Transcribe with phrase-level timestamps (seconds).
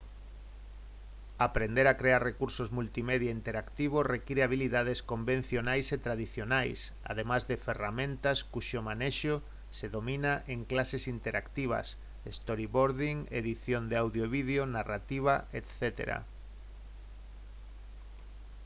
[1.47, 6.79] aprender a crear recursos multimedia interactivos require habilidades convencionais e tradicionais
[7.11, 9.33] ademais de ferramentas cuxo manexo
[9.77, 11.87] se domina en clases interactivas
[12.37, 15.79] storyboarding edición de audio e vídeo narrativa etc.